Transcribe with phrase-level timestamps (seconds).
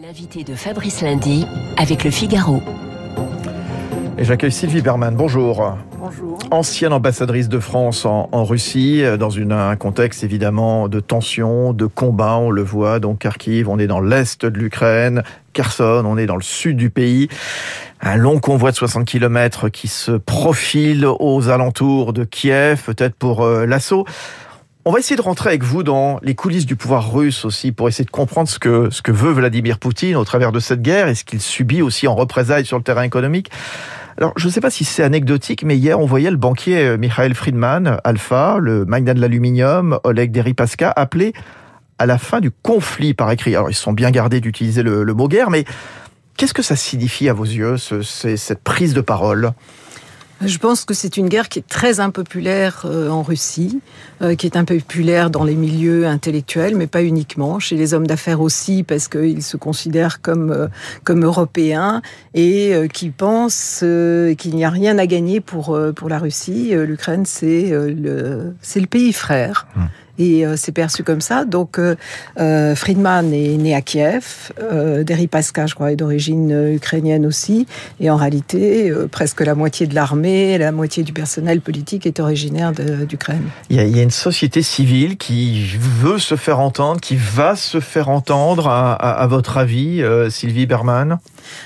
[0.00, 2.62] L'invité de Fabrice Lundi avec le Figaro.
[4.16, 5.14] Et j'accueille Sylvie Berman.
[5.14, 5.76] Bonjour.
[5.98, 6.38] Bonjour.
[6.50, 11.74] Ancienne ambassadrice de France en, en Russie, euh, dans une, un contexte évidemment de tension,
[11.74, 13.00] de combat, on le voit.
[13.00, 15.22] Donc Kharkiv, on est dans l'est de l'Ukraine.
[15.52, 17.28] Kherson, on est dans le sud du pays.
[18.00, 23.42] Un long convoi de 60 km qui se profile aux alentours de Kiev, peut-être pour
[23.42, 24.06] euh, l'assaut.
[24.84, 27.86] On va essayer de rentrer avec vous dans les coulisses du pouvoir russe aussi pour
[27.86, 31.06] essayer de comprendre ce que, ce que veut Vladimir Poutine au travers de cette guerre
[31.06, 33.48] et ce qu'il subit aussi en représailles sur le terrain économique.
[34.16, 36.98] Alors, je ne sais pas si c'est anecdotique, mais hier, on voyait le banquier euh,
[36.98, 41.32] Mikhail Friedman, Alpha, le magnat de l'aluminium, Oleg Deripaska, appeler
[42.00, 43.54] à la fin du conflit par écrit.
[43.54, 45.64] Alors, ils sont bien gardés d'utiliser le, le, mot guerre, mais
[46.36, 49.52] qu'est-ce que ça signifie à vos yeux, ce, cette prise de parole?
[50.44, 53.80] Je pense que c'est une guerre qui est très impopulaire euh, en Russie,
[54.20, 58.40] euh, qui est impopulaire dans les milieux intellectuels, mais pas uniquement, chez les hommes d'affaires
[58.40, 60.68] aussi, parce qu'ils se considèrent comme, euh,
[61.04, 62.02] comme européens
[62.34, 63.84] et qui pensent
[64.38, 66.72] qu'il n'y a rien à gagner pour, pour la Russie.
[66.74, 69.66] L'Ukraine, c'est le, le pays frère.
[69.76, 71.44] Hum et euh, c'est perçu comme ça.
[71.44, 71.96] Donc euh,
[72.38, 77.66] euh, Friedman est né à Kiev, euh, Deripaska, je crois, est d'origine ukrainienne aussi,
[78.00, 82.72] et en réalité, presque la moitié de l'armée, la moitié du personnel politique est originaire
[82.72, 83.44] d'Ukraine.
[83.70, 88.08] Il, y a une société civile qui veut se faire entendre, qui va se faire
[88.08, 91.18] entendre, à votre avis, Sylvie Berman?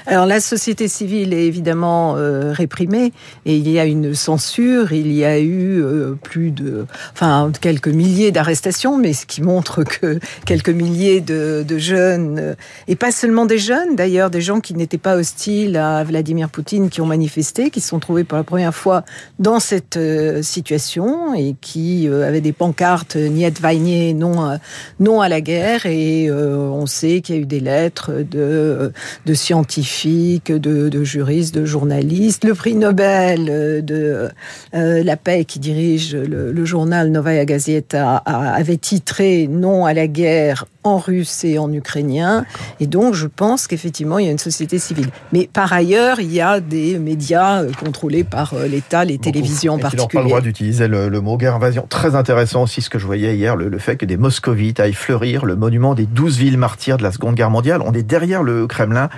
[0.07, 3.13] Alors la société civile est évidemment euh, réprimée
[3.45, 7.89] et il y a une censure, il y a eu euh, plus de, enfin quelques
[7.89, 12.55] milliers d'arrestations, mais ce qui montre que quelques milliers de, jeunes, euh,
[12.89, 16.89] et pas seulement des jeunes d'ailleurs, des gens qui n'étaient pas hostiles à Vladimir Poutine,
[16.89, 19.05] qui ont manifesté, qui se sont trouvés pour la première fois
[19.39, 19.99] dans cette
[20.43, 24.59] situation et qui avaient des pancartes Niet Vainé, non,
[25.01, 28.93] non à la guerre, et on sait qu'il y a eu des lettres de
[29.35, 32.45] scientifiques scientifiques, de, de, juristes, de journalistes.
[32.45, 34.29] Le prix Nobel euh, de
[34.75, 40.07] euh, la paix qui dirige le, le journal Novaya Gazeta avait titré Non à la
[40.07, 42.45] guerre en russe et en ukrainien.
[42.79, 45.09] Et donc, je pense qu'effectivement, il y a une société civile.
[45.33, 49.33] Mais par ailleurs, il y a des médias euh, contrôlés par l'État, les Beaucoup.
[49.33, 50.07] télévisions en particulier.
[50.13, 51.87] Ils n'ont pas le droit d'utiliser le, le, mot guerre invasion.
[51.89, 54.93] Très intéressant aussi ce que je voyais hier, le, le fait que des moscovites aillent
[54.93, 57.83] fleurir le monument des douze villes martyrs de la Seconde Guerre mondiale.
[57.85, 59.09] On est derrière le Kremlin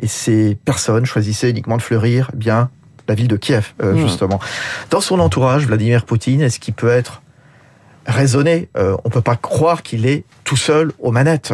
[0.00, 2.70] et ces personnes choisissaient uniquement de fleurir eh bien
[3.08, 3.98] la ville de Kiev, euh, mmh.
[3.98, 4.38] justement.
[4.90, 7.22] Dans son entourage, Vladimir Poutine, est-ce qu'il peut être
[8.06, 11.52] raisonné euh, On peut pas croire qu'il est tout seul aux manettes.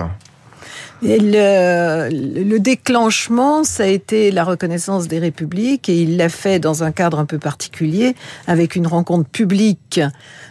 [1.02, 6.58] Et le, le, déclenchement, ça a été la reconnaissance des républiques et il l'a fait
[6.58, 8.14] dans un cadre un peu particulier
[8.46, 10.00] avec une rencontre publique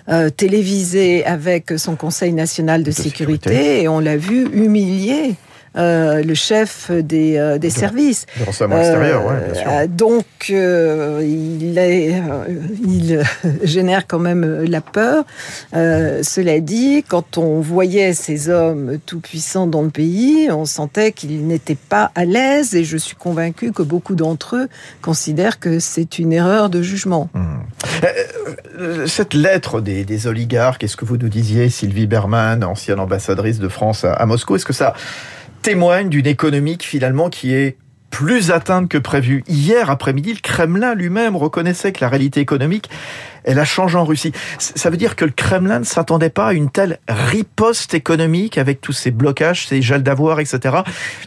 [0.07, 3.50] euh, télévisée avec son Conseil national de, de sécurité.
[3.50, 3.81] sécurité.
[3.83, 5.35] et on l'a vu humilié
[5.78, 8.25] euh, le chef des, euh, des services.
[8.40, 9.69] De renseignement extérieur, ouais, bien sûr.
[9.69, 12.22] Euh, donc, il, est,
[12.86, 13.24] il
[13.63, 15.25] génère quand même la peur.
[15.74, 21.46] cela dit, quand on voyait ces hommes tout puissants dans le pays, on sentait qu'ils
[21.46, 24.69] n'étaient pas à l'aise et je suis convaincu que beaucoup d'entre eux
[25.02, 27.30] considèrent que c'est une erreur de jugement.
[27.34, 29.07] Mmh.
[29.07, 33.68] Cette lettre des, des oligarques, est-ce que vous nous disiez, Sylvie Berman, ancienne ambassadrice de
[33.68, 34.94] France à, à Moscou, est-ce que ça
[35.65, 37.77] témoigne d'une économie finalement qui est
[38.11, 39.43] plus atteinte que prévu.
[39.47, 42.87] Hier après-midi, le Kremlin lui-même reconnaissait que la réalité économique
[43.45, 44.33] elle a changé en Russie.
[44.57, 48.81] Ça veut dire que le Kremlin ne s'attendait pas à une telle riposte économique avec
[48.81, 50.78] tous ces blocages, ces gels d'avoir, etc.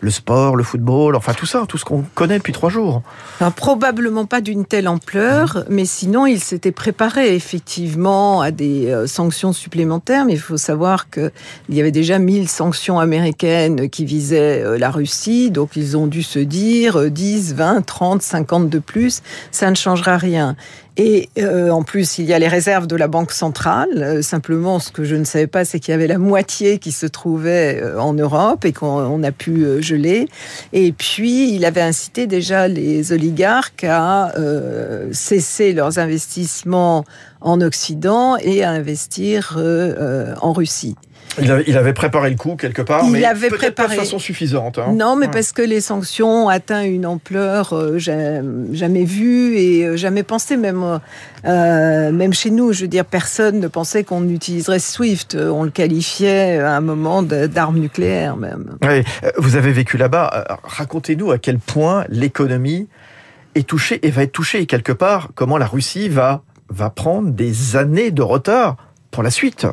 [0.00, 3.02] Le sport, le football, enfin tout ça, tout ce qu'on connaît depuis trois jours.
[3.40, 5.64] Alors, probablement pas d'une telle ampleur, mmh.
[5.70, 10.24] mais sinon il s'était préparé effectivement à des euh, sanctions supplémentaires.
[10.24, 11.30] Mais il faut savoir qu'il
[11.70, 16.22] y avait déjà 1000 sanctions américaines qui visaient euh, la Russie, donc ils ont dû
[16.22, 20.56] se dire 10, 20, 30, 50 de plus, ça ne changera rien.
[21.00, 23.88] Et euh, en plus, il y a les réserves de la Banque centrale.
[23.96, 26.90] Euh, simplement, ce que je ne savais pas, c'est qu'il y avait la moitié qui
[26.90, 30.28] se trouvait euh, en Europe et qu'on a pu euh, geler.
[30.72, 37.04] Et puis, il avait incité déjà les oligarques à euh, cesser leurs investissements
[37.40, 40.96] en Occident et à investir euh, en Russie.
[41.40, 43.88] Il avait, il avait, préparé le coup quelque part, il mais avait préparé...
[43.88, 44.78] pas de façon suffisante.
[44.78, 44.92] Hein.
[44.94, 45.32] Non, mais ouais.
[45.32, 50.56] parce que les sanctions ont atteint une ampleur euh, jamais vue et euh, jamais pensée,
[50.56, 51.00] même,
[51.44, 52.72] euh, même chez nous.
[52.72, 55.36] Je veux dire, personne ne pensait qu'on utiliserait SWIFT.
[55.36, 58.76] On le qualifiait à un moment d'arme nucléaire même.
[58.82, 59.02] Oui.
[59.36, 60.58] Vous avez vécu là-bas.
[60.62, 62.88] Racontez-nous à quel point l'économie
[63.54, 67.30] est touchée et va être touchée et quelque part comment la Russie va, va prendre
[67.30, 68.76] des années de retard
[69.10, 69.66] pour la suite.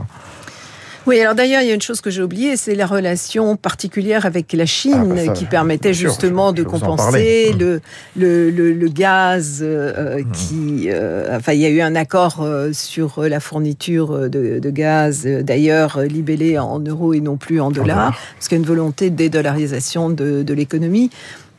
[1.08, 4.26] Oui, alors d'ailleurs, il y a une chose que j'ai oubliée, c'est la relation particulière
[4.26, 7.52] avec la Chine Ah, bah ça, qui permettait sûr, justement je- de je compenser.
[7.54, 7.60] Mmh.
[7.60, 7.82] le,
[8.18, 10.88] le, le, le gaz euh, qui...
[10.90, 15.24] euh, enfin, il y a eu un accord euh, sur la fourniture de, de gaz,
[15.28, 18.20] euh, d'ailleurs euh, libellé en euros et non plus en dollars, dollars.
[18.36, 21.12] parce qu'il y a une volonté de dédollarisation de, de l'économie.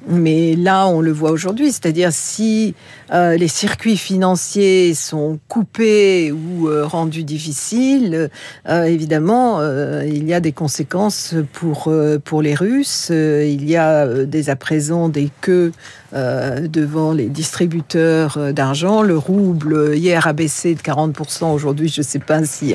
[0.08, 2.74] Mais là, on le voit aujourd'hui, c'est-à-dire si
[3.12, 8.30] euh, les circuits financiers sont coupés ou euh, rendus difficiles,
[8.68, 13.08] euh, évidemment, euh, il y a des conséquences pour, euh, pour les Russes.
[13.10, 15.72] Il y a dès à présent des queues
[16.12, 19.02] devant les distributeurs d'argent.
[19.02, 21.52] Le rouble, hier, a baissé de 40%.
[21.52, 22.74] Aujourd'hui, je ne sais pas si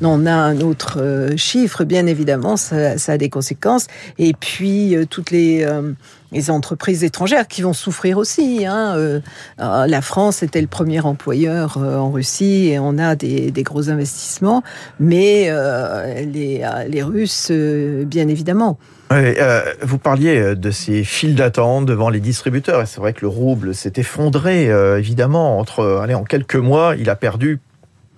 [0.00, 1.84] on a un autre chiffre.
[1.84, 3.86] Bien évidemment, ça, ça a des conséquences.
[4.18, 5.66] Et puis, toutes les...
[6.32, 8.64] les entreprises étrangères qui vont souffrir aussi.
[8.66, 8.94] Hein.
[8.96, 9.20] Euh,
[9.60, 13.90] euh, la France était le premier employeur euh, en Russie et on a des, gros
[13.90, 14.62] investissements,
[14.98, 15.50] mais
[16.24, 18.78] les, Russes, bien évidemment.
[19.82, 22.82] Vous parliez de ces files d'attente devant les distributeurs.
[22.82, 24.66] Et c'est vrai que le rouble s'est effondré,
[24.98, 25.58] évidemment.
[25.58, 27.60] Entre, allez, en quelques mois, il a perdu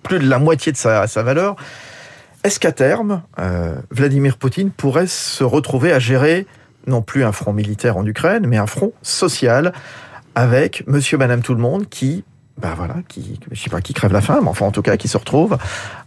[0.01, 1.55] plus de la moitié de sa, valeur.
[2.43, 3.21] Est-ce qu'à terme,
[3.91, 6.47] Vladimir Poutine pourrait se retrouver à gérer
[6.87, 9.73] non plus un front militaire en Ukraine, mais un front social
[10.35, 12.23] avec Monsieur, Madame, tout le monde qui,
[12.57, 14.97] ben voilà, qui, je sais pas, qui crève la faim, mais enfin en tout cas
[14.97, 15.57] qui se retrouve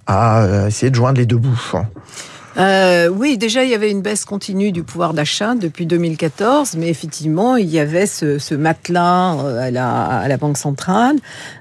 [0.07, 1.73] à euh, essayer de joindre les deux bouts.
[2.59, 6.89] Euh, oui, déjà, il y avait une baisse continue du pouvoir d'achat depuis 2014, mais
[6.89, 11.17] effectivement, il y avait ce, ce matelas euh, à la, à la Banque centrale.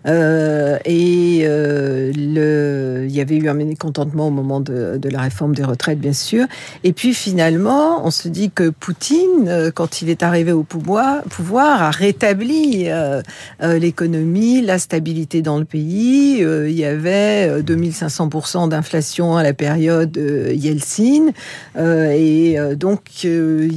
[0.08, 5.22] Euh, et euh, le, il y avait eu un mécontentement au moment de, de la
[5.22, 6.46] réforme des retraites, bien sûr.
[6.86, 11.24] Et puis, finalement, on se dit que Poutine, euh, quand il est arrivé au pouvoir,
[11.24, 13.22] pouvoir a rétabli euh,
[13.62, 16.40] l'économie, la stabilité dans le pays.
[16.40, 20.85] Il y avait euh, 2500% d'inflation à la période Yeltsin.
[21.76, 23.68] Euh, et euh, donc, euh,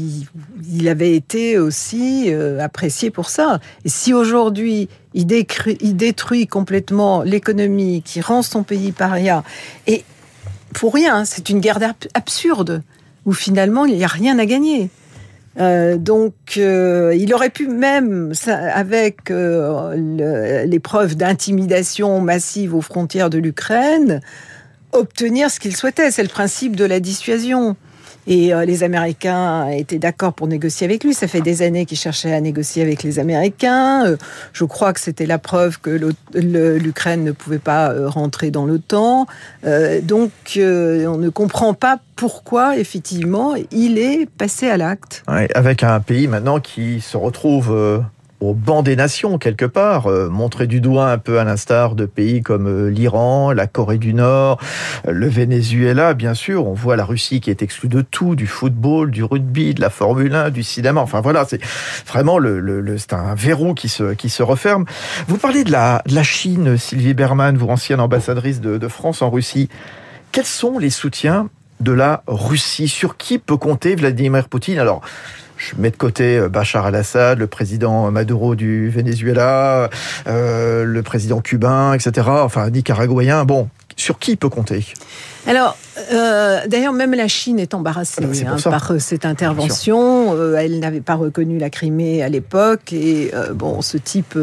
[0.70, 3.60] il, avait été aussi apprécié pour ça.
[3.84, 5.26] Et si aujourd'hui, il,
[5.81, 9.43] il détruit complètement l'économie, qui rend son pays paria,
[9.87, 10.05] et
[10.75, 11.78] pour rien, c'est une guerre
[12.14, 12.82] absurde,
[13.25, 14.90] où finalement, il n'y a rien à gagner.
[15.56, 24.20] Donc, il aurait pu même, avec euh, le- l'épreuve d'intimidation massive aux frontières de l'Ukraine,
[24.93, 26.11] obtenir ce qu'il souhaitait.
[26.11, 27.76] C'est le principe de la dissuasion.
[28.29, 31.14] Et euh, les Américains étaient d'accord pour négocier avec lui.
[31.14, 34.05] Ça fait des années qu'il cherchait à négocier avec les Américains.
[34.05, 34.17] Euh,
[34.52, 39.26] je crois que c'était la preuve que l'Ukraine ne pouvait pas euh, rentrer dans l'OTAN.
[40.02, 45.23] Donc, on ne comprend pas pourquoi, effectivement, il est passé à l'acte.
[45.26, 48.02] Avec un pays maintenant qui se retrouve
[48.40, 50.31] au banc des nations quelque part, euh,
[50.67, 54.58] du doigt un peu à l'instar de pays comme euh, l'Iran, la Corée du Nord,
[55.06, 56.67] le Venezuela, bien sûr.
[56.67, 59.90] On voit la Russie qui est exclue de tout, du football, du rugby, de la
[59.90, 61.00] Formule 1, du cinéma.
[61.00, 61.61] Enfin voilà, c'est
[62.06, 64.85] vraiment le, le, le- c'est un verrou qui se, qui se referme.
[65.26, 69.23] Vous parlez de la, de la Chine, Sylvie Berman, vous ancienne ambassadrice de, de France
[69.23, 69.69] en Russie.
[70.32, 71.49] Quels sont les soutiens
[71.80, 74.78] de la Russie Sur qui peut compter Vladimir Poutine?
[74.78, 75.02] Alors,
[75.56, 79.90] je mets de côté euh, Bachar al-Assad, le président Maduro du Venezuela,
[80.26, 82.28] euh, le président cubain, etc.
[82.30, 83.44] Enfin, nicaraguayen.
[83.44, 84.86] Bon, sur qui peut compter?
[85.49, 85.79] Alors,
[86.12, 90.35] euh, d'ailleurs, même la Chine est embarrassée Ah bah, hein, par euh, cette intervention.
[90.37, 92.93] Euh, elle n'avait pas reconnu la Crimée à l'époque.
[92.93, 94.38] Et bon, ce type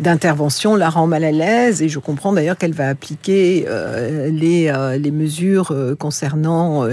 [0.00, 1.80] d'intervention la rend mal à l'aise.
[1.82, 3.66] Et je comprends d'ailleurs qu'elle va appliquer
[4.30, 6.84] les, les mesures concernant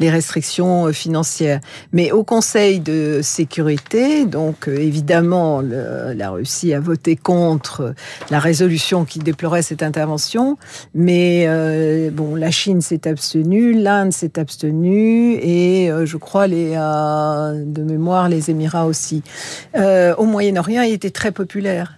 [0.00, 1.60] les restrictions financières.
[1.92, 7.94] Mais au Conseil de sécurité, donc évidemment, le- la Russie a voté contre
[8.30, 10.56] la résolution qui déplorait cette intervention.
[10.94, 11.46] Mais
[12.10, 17.82] bon, la Chine s'est abstenue, l'Inde s'est abstenue et euh, je crois les euh, de
[17.82, 19.22] mémoire les Émirats aussi.
[19.76, 21.96] Euh, au Moyen-Orient, il était très populaire.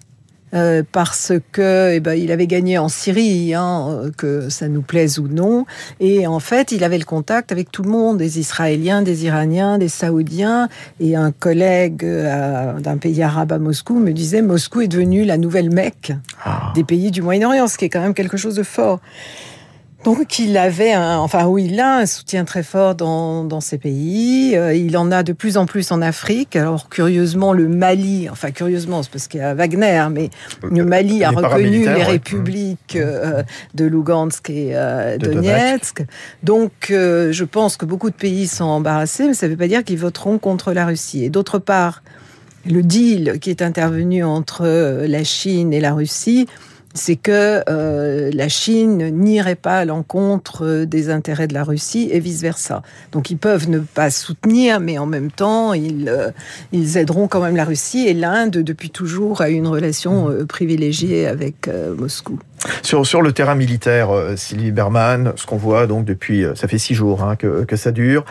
[0.54, 5.18] euh, parce que eh ben, il avait gagné en Syrie, hein, que ça nous plaise
[5.18, 5.66] ou non,
[5.98, 9.78] et en fait il avait le contact avec tout le monde, des Israéliens, des Iraniens,
[9.78, 10.68] des Saoudiens,
[11.00, 15.38] et un collègue euh, d'un pays arabe à Moscou me disait Moscou est devenu la
[15.38, 16.12] nouvelle Mecque
[16.44, 16.72] Ah.
[16.76, 19.00] des pays du Moyen-Orient, ce qui est quand même quelque chose de fort.
[20.04, 23.78] Donc il avait, un, enfin oui, il a un soutien très fort dans, dans ces
[23.78, 24.54] pays.
[24.54, 26.56] Euh, il en a de plus en plus en Afrique.
[26.56, 30.28] Alors curieusement, le Mali, enfin curieusement, c'est parce qu'il y a Wagner, mais
[30.70, 32.02] le Mali a reconnu les ouais.
[32.02, 33.42] républiques euh,
[33.74, 36.04] de Lugansk et euh, De Donetsk.
[36.42, 39.84] Donc je pense que beaucoup de pays sont embarrassés, mais ça ne veut pas dire
[39.84, 41.24] qu'ils voteront contre la Russie.
[41.24, 42.02] Et d'autre part,
[42.66, 44.66] le deal qui est intervenu entre
[45.06, 46.46] la Chine et la Russie
[46.94, 52.20] c'est que euh, la Chine n'irait pas à l'encontre des intérêts de la Russie et
[52.20, 52.82] vice-versa.
[53.10, 56.30] Donc ils peuvent ne pas soutenir, mais en même temps, ils, euh,
[56.72, 58.06] aideront quand même la Russie.
[58.06, 62.38] Et l'Inde, depuis toujours, a une relation euh, privilégiée avec Moscou.
[62.82, 66.94] Sur, sur le terrain militaire, Sylvie Berman, ce qu'on voit donc depuis, ça fait six
[66.94, 68.24] jours hein, que, que ça dure.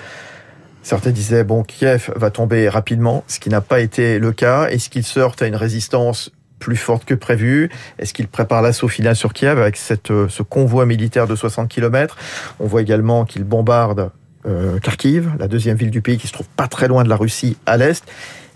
[0.82, 4.68] Certains disaient, bon, Kiev va tomber rapidement, ce qui n'a pas été le cas.
[4.68, 6.32] Est-ce qu'il sortent à une résistance
[6.64, 10.44] plus forte que prévu Est-ce qu'il prépare l'assaut final sur Kiev avec cette, euh, ce
[10.44, 12.16] convoi militaire de 60 km
[12.62, 14.12] On voit également qu'il bombarde
[14.46, 17.18] euh, Kharkiv, la deuxième ville du pays qui se trouve pas très loin de la
[17.18, 18.06] Russie à l'est.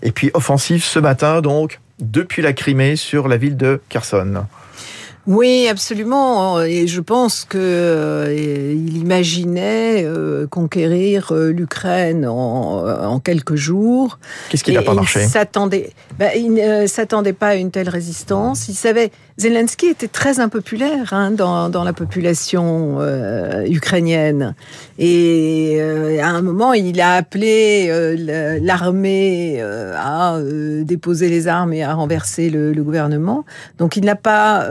[0.02, 4.46] Et puis offensive ce matin, donc, depuis la Crimée sur la ville de Kherson.
[5.28, 6.62] Oui, absolument.
[6.62, 14.18] Et je pense que euh, il imaginait euh, conquérir euh, l'Ukraine en, quelques jours.
[14.48, 15.20] Qu'est-ce qui n'a pas marché?
[15.26, 18.70] s'attendait, ben, Il ne s'attendait pas à une telle résistance.
[18.70, 19.10] Il savait.
[19.36, 22.98] Zelensky était très impopulaire hein, dans, dans, la population
[23.66, 24.56] ukrainienne.
[24.98, 25.80] Et
[26.20, 28.16] à un moment, il a appelé
[28.60, 30.38] l'armée à
[30.82, 33.44] déposer les armes et à renverser le, le gouvernement.
[33.78, 34.66] Donc il n'a pas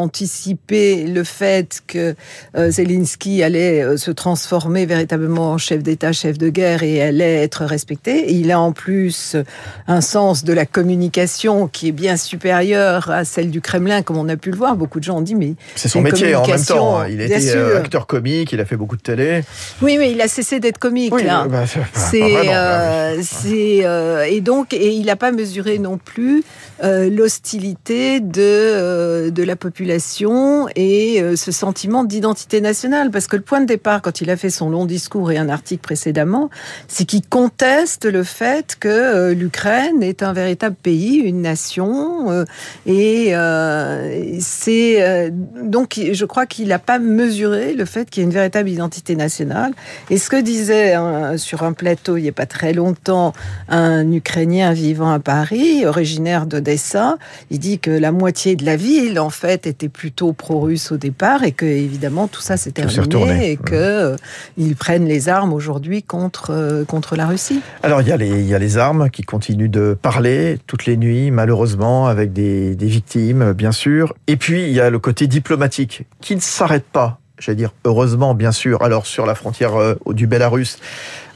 [0.00, 2.14] anticiper le fait que
[2.56, 7.42] euh, Zelensky allait euh, se transformer véritablement en chef d'État, chef de guerre et allait
[7.42, 8.32] être respecté.
[8.32, 9.36] il a en plus
[9.86, 14.28] un sens de la communication qui est bien supérieur à celle du Kremlin, comme on
[14.28, 14.76] a pu le voir.
[14.76, 17.00] Beaucoup de gens ont dit, mais c'est son métier en même temps.
[17.00, 17.08] Hein.
[17.10, 19.42] Il était euh, acteur comique, il a fait beaucoup de télé.
[19.82, 21.12] Oui, mais il a cessé d'être comique.
[21.22, 21.46] là.
[21.48, 21.64] Bah,
[23.22, 23.84] c'est,
[24.30, 26.42] et donc, et il n'a pas mesuré non plus
[26.82, 29.89] l'hostilité de de la population
[30.76, 33.10] et euh, ce sentiment d'identité nationale.
[33.10, 35.48] Parce que le point de départ, quand il a fait son long discours et un
[35.48, 36.50] article précédemment,
[36.88, 42.30] c'est qu'il conteste le fait que euh, l'Ukraine est un véritable pays, une nation.
[42.30, 42.44] Euh,
[42.86, 45.32] et c'est
[45.62, 49.16] donc, je crois qu'il n'a pas mesuré le fait qu'il y ait une véritable identité
[49.16, 49.72] nationale.
[50.10, 53.32] Et ce que disait hein, sur un plateau il n'y a pas très longtemps
[53.68, 57.16] un Ukrainien vivant à Paris, originaire d'Odessa,
[57.50, 61.44] il dit que la moitié de la ville, en fait, était plutôt pro-russe au départ
[61.44, 64.16] et que évidemment tout ça s'est terminé et que euh,
[64.58, 67.60] ils prennent les armes aujourd'hui contre euh, contre la Russie.
[67.82, 70.86] Alors il y a les il y a les armes qui continuent de parler toutes
[70.86, 74.14] les nuits malheureusement avec des, des victimes bien sûr.
[74.26, 77.18] Et puis il y a le côté diplomatique qui ne s'arrête pas.
[77.38, 78.82] J'allais dire heureusement bien sûr.
[78.82, 80.78] Alors sur la frontière euh, du Bélarus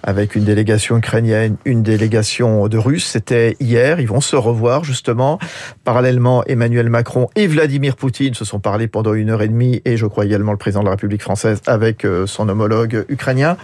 [0.04, 3.06] avec une délégation ukrainienne, une délégation de Russes.
[3.06, 3.98] C'était hier.
[4.00, 5.38] Ils vont se revoir justement.
[5.82, 9.96] Parallèlement, Emmanuel Macron et Vladimir Poutine se sont parlé pendant une heure et demie, et
[9.96, 13.56] je crois également le président de la République française avec euh, son homologue ukrainien.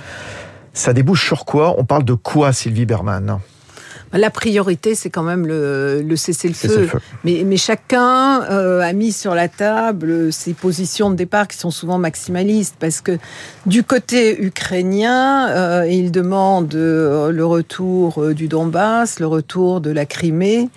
[0.73, 1.75] Ça débouche sur quoi?
[1.79, 3.39] On parle de quoi, Sylvie Berman?
[4.13, 6.89] La priorité, c'est quand même le, le cessez-le-feu.
[7.25, 11.71] Mais, mais, chacun euh, a mis sur la table ses positions de départ qui sont
[11.71, 13.19] souvent maximalistes, parce que
[13.67, 20.07] du côté ukrainien, euh, il demande euh, le retour du Donbass, le retour de la
[20.07, 20.69] Crimée,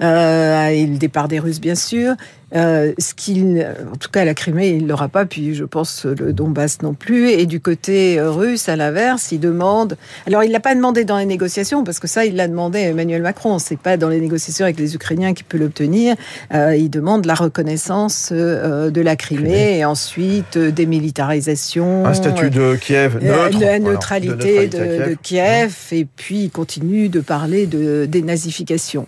[0.00, 2.14] et le départ des Russes, bien sûr.
[2.54, 5.26] Euh, ce qu'il, en tout cas, la Crimée, il l'aura pas.
[5.26, 7.30] Puis, je pense le Donbass non plus.
[7.30, 9.96] Et du côté euh, russe, à l'inverse, il demande.
[10.26, 12.88] Alors, il l'a pas demandé dans les négociations parce que ça, il l'a demandé à
[12.88, 13.58] Emmanuel Macron.
[13.58, 16.16] C'est pas dans les négociations avec les Ukrainiens qu'il peut l'obtenir.
[16.54, 22.06] Euh, il demande la reconnaissance euh, de la Crimée et ensuite euh, démilitarisation.
[22.06, 23.60] Un statut de Kiev neutre.
[23.60, 25.74] La neutralité, de, de, Kiev.
[25.92, 29.06] Et puis, il continue de parler de dénazification.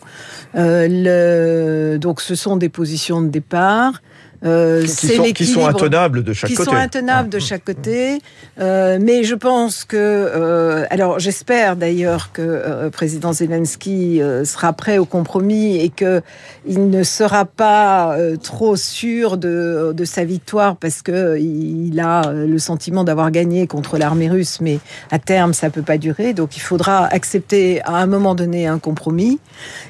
[0.88, 4.02] Le, donc, ce sont des positions de départ.
[4.42, 6.70] Euh, qui, sont, qui, sont, intenables de chaque qui côté.
[6.70, 8.20] Qui sont intenables de chaque côté.
[8.58, 14.96] Euh, mais je pense que, euh, alors j'espère d'ailleurs que euh, président Zelensky sera prêt
[14.96, 16.22] au compromis et que
[16.66, 22.58] il ne sera pas trop sûr de, de, sa victoire parce que il a le
[22.58, 24.78] sentiment d'avoir gagné contre l'armée russe, mais
[25.10, 26.32] à terme ça peut pas durer.
[26.32, 29.38] Donc il faudra accepter à un moment donné un compromis.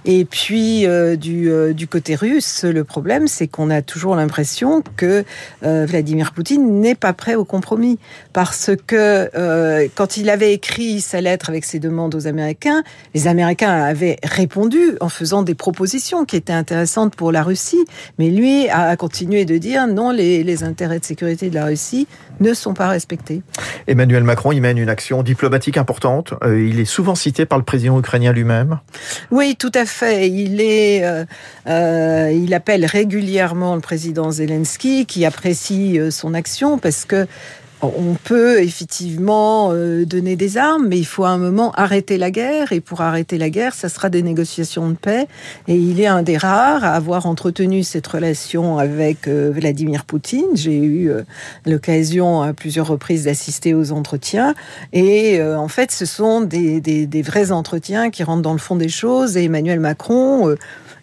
[0.04, 0.87] Et puis
[1.19, 4.39] du, du côté russe, le problème c'est qu'on a toujours l'impression
[4.97, 5.25] que
[5.64, 7.99] euh, Vladimir Poutine n'est pas prêt au compromis.
[8.32, 12.82] Parce que euh, quand il avait écrit sa lettre avec ses demandes aux Américains,
[13.14, 17.85] les Américains avaient répondu en faisant des propositions qui étaient intéressantes pour la Russie.
[18.18, 22.06] Mais lui a continué de dire non, les, les intérêts de sécurité de la Russie
[22.40, 23.42] ne sont pas respectés.
[23.87, 26.35] Emmanuel Macron, il mène une action diplomatique importante.
[26.42, 28.78] Euh, il est souvent cité par le président ukrainien lui-même.
[29.30, 30.28] Oui, tout à fait.
[30.28, 31.04] Il est,
[31.66, 37.26] il appelle régulièrement le président Zelensky, qui apprécie son action parce que
[37.82, 42.30] on peut effectivement euh, donner des armes, mais il faut à un moment arrêter la
[42.30, 42.72] guerre.
[42.72, 45.26] Et pour arrêter la guerre, ça sera des négociations de paix.
[45.66, 50.49] Et il est un des rares à avoir entretenu cette relation avec euh, Vladimir Poutine.
[50.54, 51.22] J'ai eu euh,
[51.64, 54.54] l'occasion à plusieurs reprises d'assister aux entretiens.
[54.92, 59.37] Et en fait, ce sont des, vrais entretiens qui rentrent dans le fond des choses.
[59.37, 60.54] Et Emmanuel Macron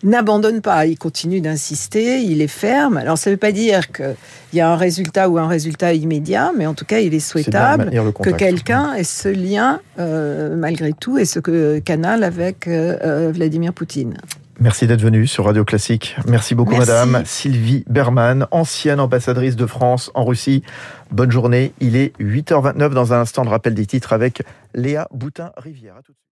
[0.04, 2.98] n'abandonne pas, il continue d'insister, il est ferme.
[2.98, 4.16] Alors ça ne veut pas dire qu'il
[4.54, 7.90] y a un résultat ou un résultat immédiat, mais en tout cas il est souhaitable
[8.22, 13.32] que quelqu'un ait ce lien euh, malgré tout et ce que canal avec euh, euh,
[13.34, 14.18] Vladimir Poutine.
[14.60, 16.16] Merci d'être venue sur Radio Classique.
[16.28, 20.64] Merci beaucoup, Madame Sylvie Berman, ancienne ambassadrice de France en Russie.
[21.12, 21.74] Bonne journée.
[21.80, 24.42] Il est 8h29 dans un instant de rappel des titres avec
[24.74, 26.02] Léa Boutin-Rivière.